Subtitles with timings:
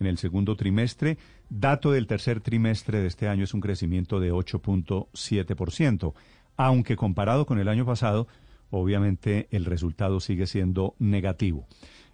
[0.00, 1.18] en el segundo trimestre.
[1.50, 6.14] Dato del tercer trimestre de este año es un crecimiento de 8.7%,
[6.56, 8.28] aunque comparado con el año pasado,
[8.70, 11.66] obviamente el resultado sigue siendo negativo.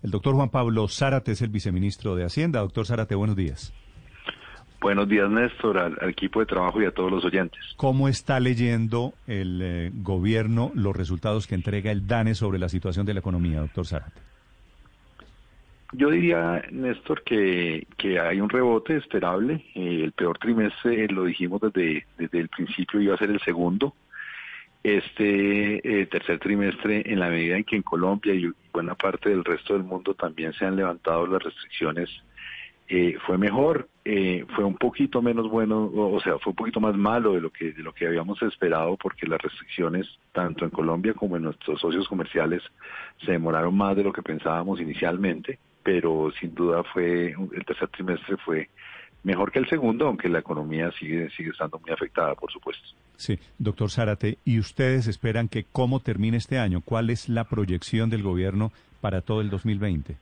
[0.03, 2.61] El doctor Juan Pablo Zárate es el viceministro de Hacienda.
[2.61, 3.73] Doctor Zárate, buenos días.
[4.85, 7.59] Buenos días, Néstor, al, equipo de trabajo y a todos los oyentes.
[7.79, 13.07] ¿Cómo está leyendo el eh, gobierno los resultados que entrega el DANE sobre la situación
[13.07, 14.34] de la economía, doctor Zárate?
[15.97, 19.65] Yo diría, Néstor, que, que hay un rebote esperable.
[19.77, 23.95] Eh, el peor trimestre, lo dijimos desde, desde el principio, iba a ser el segundo.
[24.83, 29.45] Este eh, tercer trimestre, en la medida en que en Colombia y buena parte del
[29.45, 32.11] resto del mundo también se han levantado las restricciones,
[32.89, 33.89] eh, fue mejor,
[34.55, 37.73] fue un poquito menos bueno, o, sea, fue un poquito más malo de lo que
[37.73, 42.09] de lo que habíamos esperado, porque las restricciones tanto en Colombia como en nuestros socios
[42.09, 42.63] comerciales
[43.25, 48.37] se demoraron más de lo que pensábamos inicialmente pero sin duda fue el tercer trimestre
[48.39, 48.69] fue
[49.23, 52.85] mejor que el segundo, aunque la economía sigue sigue estando muy afectada, por supuesto.
[53.17, 56.81] Sí, doctor Zárate, ¿y ustedes esperan que cómo termine este año?
[56.85, 60.17] ¿Cuál es la proyección del gobierno para todo el 2020?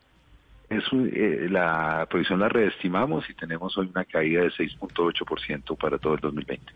[0.69, 6.15] Es, eh, la proyección la reestimamos y tenemos hoy una caída de 6.8% para todo
[6.15, 6.73] el 2020.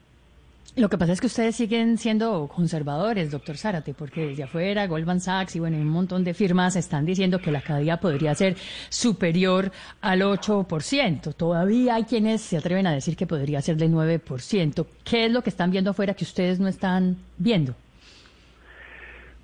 [0.78, 5.20] Lo que pasa es que ustedes siguen siendo conservadores, doctor Zárate, porque desde afuera Goldman
[5.20, 8.54] Sachs y bueno, un montón de firmas están diciendo que la caída podría ser
[8.90, 11.34] superior al 8%.
[11.34, 14.86] Todavía hay quienes se atreven a decir que podría ser del 9%.
[15.04, 17.74] ¿Qué es lo que están viendo afuera que ustedes no están viendo?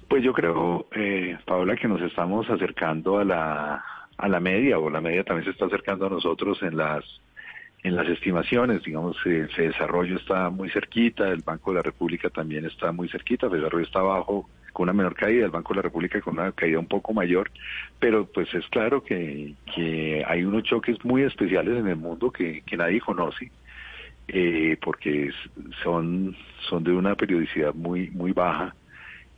[0.07, 3.83] Pues yo creo, eh, Paola, que nos estamos acercando a la,
[4.17, 7.03] a la media, o la media también se está acercando a nosotros en las
[7.83, 12.66] en las estimaciones, digamos, el desarrollo está muy cerquita, el Banco de la República también
[12.66, 15.81] está muy cerquita, el desarrollo está abajo con una menor caída, el Banco de la
[15.83, 17.51] República con una caída un poco mayor,
[17.99, 19.53] pero pues es claro que,
[20.25, 23.51] hay unos choques muy especiales en el mundo que, nadie conoce,
[24.29, 25.31] eh, porque
[25.83, 26.35] son,
[26.79, 28.73] de una periodicidad muy, muy baja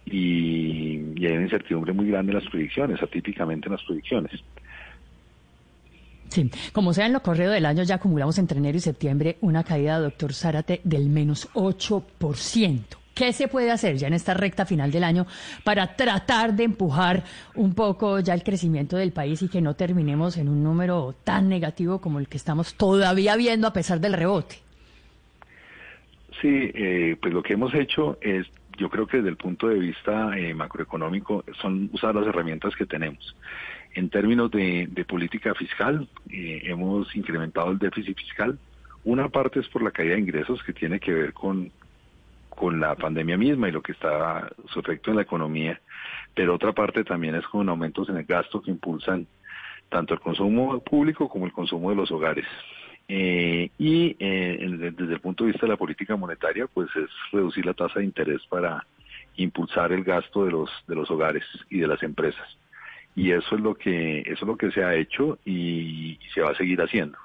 [0.05, 4.44] y hay una incertidumbre muy grande en las predicciones, atípicamente en las predicciones.
[6.30, 9.63] Sí, como sea en lo corrido del año ya acumulamos entre enero y septiembre una
[9.63, 12.81] caída, doctor Zárate, del menos 8%.
[13.16, 15.25] ¿Qué se puede hacer ya en esta recta final del año
[15.64, 17.24] para tratar de empujar
[17.56, 21.47] un poco ya el crecimiento del país y que no terminemos en un número tan
[21.47, 24.58] negativo como el que estamos todavía viendo a pesar del rebote?
[26.41, 28.47] Sí, eh, pues lo que hemos hecho es,
[28.78, 32.85] yo creo que desde el punto de vista eh, macroeconómico, son usar las herramientas que
[32.85, 33.34] tenemos.
[33.95, 38.59] En términos de, política fiscal, eh, hemos incrementado el déficit fiscal.
[39.06, 41.72] Una parte es por la caída de ingresos que tiene que ver con,
[42.50, 45.79] con la pandemia misma y lo que está su efecto en la economía,
[46.34, 49.28] pero otra parte también es con aumentos en el gasto que impulsan
[49.88, 52.47] tanto el consumo público como el consumo de los hogares.
[53.07, 57.66] Eh, y eh, desde el punto de vista de la política monetaria, pues es reducir
[57.66, 58.85] la tasa de interés para
[59.38, 62.57] impulsar el gasto de los de los hogares y de las empresas
[63.16, 66.52] y eso es lo que eso es lo que se ha hecho y, se va
[66.52, 67.18] a seguir haciendo.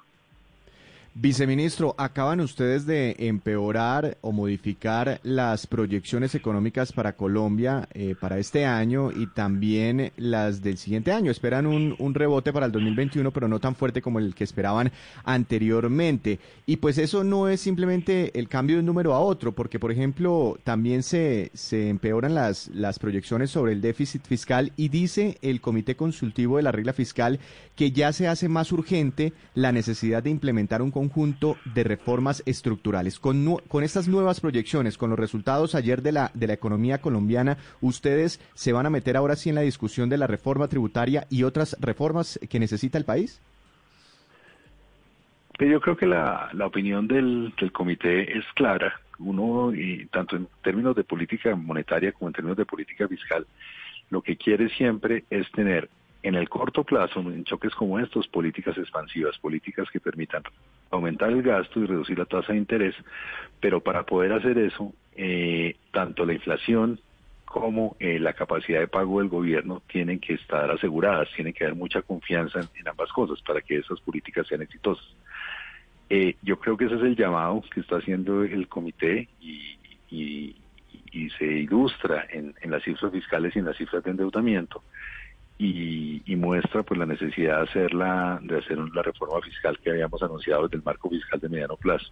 [1.22, 8.64] Viceministro, acaban ustedes de empeorar o modificar las proyecciones económicas para Colombia eh, para este
[8.64, 11.30] año y también las del siguiente año.
[11.30, 14.92] Esperan un, un, rebote para el 2021, pero no tan fuerte como el que esperaban
[15.22, 16.38] anteriormente.
[16.64, 19.92] Y pues eso no es simplemente el cambio de un número a otro, porque por
[19.92, 25.60] ejemplo también se, se empeoran las, las proyecciones sobre el déficit fiscal y dice el
[25.60, 27.40] Comité Consultivo de la Regla Fiscal
[27.76, 31.09] que ya se hace más urgente la necesidad de implementar un conjunto
[31.64, 33.18] de reformas estructurales.
[33.18, 37.58] Con, con estas nuevas proyecciones, con los resultados ayer de la, de la economía colombiana,
[37.80, 41.42] ¿ustedes se van a meter ahora sí en la discusión de la reforma tributaria y
[41.42, 43.40] otras reformas que necesita el país?
[45.58, 49.00] Yo creo que la, la opinión del, del comité es clara.
[49.18, 53.46] Uno, y tanto en términos de política monetaria como en términos de política fiscal,
[54.08, 55.90] lo que quiere siempre es tener
[56.22, 60.42] en el corto plazo, en choques como estos, políticas expansivas, políticas que permitan
[60.90, 62.94] aumentar el gasto y reducir la tasa de interés,
[63.60, 67.00] pero para poder hacer eso, eh, tanto la inflación
[67.44, 71.76] como eh, la capacidad de pago del gobierno tienen que estar aseguradas, tiene que haber
[71.76, 75.04] mucha confianza en, ambas cosas para que esas políticas sean exitosas.
[76.08, 79.76] Eh, yo creo que ese es el llamado que está haciendo el comité y,
[81.38, 84.82] se ilustra en, las cifras fiscales y en las cifras de endeudamiento
[85.62, 90.22] y, muestra pues la necesidad de hacer la, de hacer la reforma fiscal que habíamos
[90.22, 92.10] anunciado desde el marco fiscal de mediano plazo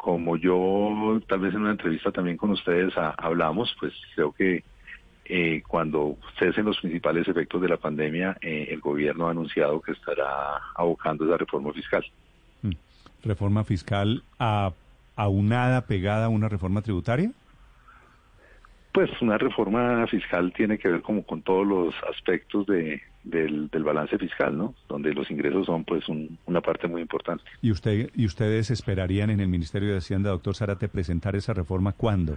[0.00, 4.64] como yo tal vez en una entrevista también con ustedes hablamos, pues creo que
[5.26, 9.92] eh, cuando cesen los principales efectos de la pandemia, eh, el gobierno ha anunciado que
[9.92, 12.02] estará abocando esa reforma fiscal.
[12.62, 12.72] Mm.
[13.24, 14.72] ¿Reforma fiscal a,
[15.16, 17.30] aunada, pegada a una reforma tributaria?
[18.92, 24.18] Pues una reforma fiscal tiene que ver como con todos los aspectos de, del, balance
[24.18, 24.74] fiscal, ¿no?
[24.88, 26.04] Donde los ingresos son pues
[26.46, 27.44] una parte muy importante.
[27.62, 31.92] ¿Y usted y ustedes esperarían en el Ministerio de Hacienda, doctor Zárate, presentar esa reforma
[31.92, 32.36] cuándo?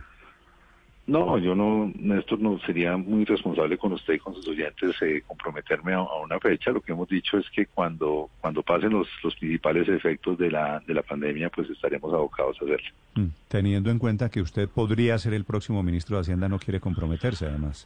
[1.05, 5.21] No, yo no, Néstor, no sería muy responsable con usted y con sus oyentes eh,
[5.27, 6.71] comprometerme a, una fecha.
[6.71, 10.81] Lo que hemos dicho es que cuando cuando pasen los, los principales efectos de la,
[10.87, 12.89] de la pandemia, pues estaremos abocados a hacerlo.
[13.15, 16.79] Mm, teniendo en cuenta que usted podría ser el próximo ministro de Hacienda, no quiere
[16.79, 17.85] comprometerse además.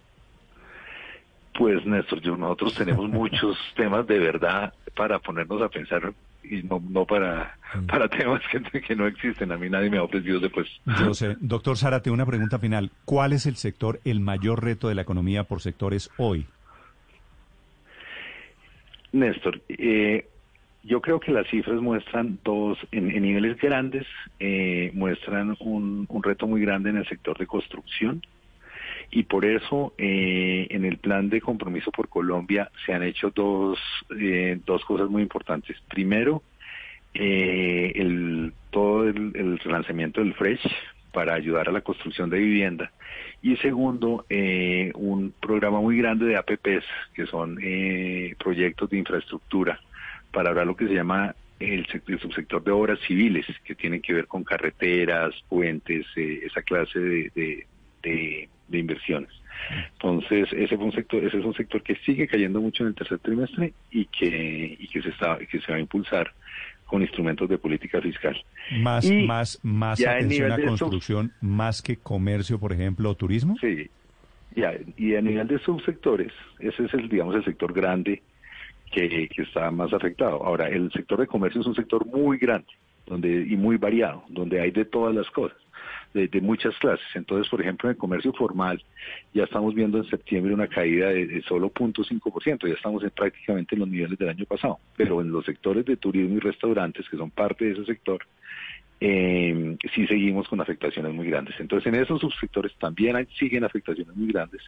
[1.58, 6.14] Pues Néstor, yo, nosotros tenemos muchos temas de verdad para ponernos a pensar
[6.50, 7.86] y no, no para, mm.
[7.86, 9.52] para temas que, que, no existen.
[9.52, 10.68] A mí nadie me ha ofrecido después.
[11.00, 11.36] Yo sé.
[11.40, 12.92] Doctor Zárate, una pregunta final.
[13.06, 16.46] ¿Cuál es el sector, el mayor reto de la economía por sectores hoy?
[19.12, 20.28] Néstor, eh,
[20.84, 24.06] yo creo que las cifras muestran dos, en, niveles grandes,
[24.40, 28.22] eh, muestran un, un reto muy grande en el sector de construcción
[29.10, 33.80] y por eso eh, en el plan de compromiso por Colombia se han hecho dos,
[34.20, 35.78] eh, dos cosas muy importantes.
[35.90, 36.44] Primero,
[37.14, 40.68] eh, el, todo el, el, relanzamiento del Fresh
[41.14, 42.92] para ayudar a la construcción de vivienda.
[43.42, 47.58] Y segundo, un programa muy grande de APPs, que son
[48.38, 49.80] proyectos de infraestructura,
[50.32, 54.28] para hablar lo que se llama el, subsector de obras civiles, que tienen que ver
[54.28, 57.66] con carreteras, puentes, esa clase de
[58.72, 59.30] inversiones.
[59.94, 62.96] Entonces, ese es un sector, ese es un sector que sigue cayendo mucho en el
[62.96, 66.32] tercer trimestre y que, y que se está, que se va a impulsar
[66.86, 68.42] con instrumentos de política fiscal.
[68.80, 73.58] Más, más, más atención a construcción, más que comercio, por ejemplo, o turismo.
[73.60, 73.90] Sí.
[74.56, 78.22] Ya, y a nivel de subsectores, ese es el, digamos, el sector grande
[78.92, 80.44] que, que está más afectado.
[80.44, 82.68] Ahora, el sector de comercio es un sector muy grande,
[83.06, 85.58] donde, y muy variado, donde hay de todas las cosas
[86.14, 87.06] de, muchas clases.
[87.16, 88.84] Entonces, por ejemplo, en el comercio formal
[89.34, 93.80] ya estamos viendo en septiembre una caída de, solo 0.5%, ya estamos en prácticamente en
[93.80, 94.80] los niveles del año pasado.
[94.96, 98.26] Pero en los sectores de turismo y restaurantes, que son parte de ese sector,
[99.00, 101.56] eh, sí seguimos con afectaciones muy grandes.
[101.60, 104.62] Entonces, en esos subsectores también hay, siguen afectaciones muy grandes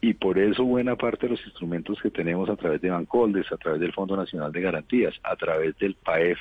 [0.00, 3.56] y por eso buena parte de los instrumentos que tenemos a través de Bancoldes, a
[3.56, 6.38] través del Fondo Nacional de Garantías, a través del PAEF,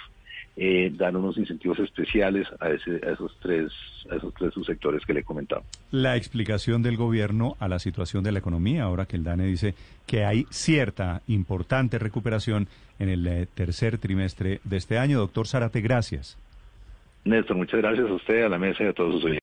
[0.55, 3.71] eh, dan unos incentivos especiales a, esos tres
[4.09, 5.63] a esos tres subsectores que le he comentado.
[5.91, 9.73] La explicación del gobierno a la situación de la economía, ahora que el DANE dice
[10.05, 12.67] que hay cierta importante recuperación
[13.00, 15.19] en el eh, tercer trimestre de este año.
[15.19, 16.38] Doctor Zárate, gracias.
[17.25, 19.43] Néstor, muchas gracias a usted, a la mesa y a todos sus oyentes.